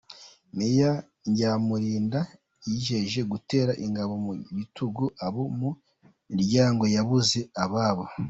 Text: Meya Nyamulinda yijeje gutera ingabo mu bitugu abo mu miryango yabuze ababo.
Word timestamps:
Meya 0.55 0.91
Nyamulinda 1.35 2.19
yijeje 2.65 3.19
gutera 3.31 3.71
ingabo 3.85 4.13
mu 4.25 4.31
bitugu 4.57 5.05
abo 5.25 5.41
mu 5.59 5.69
miryango 6.31 6.83
yabuze 6.95 7.39
ababo. 7.63 8.05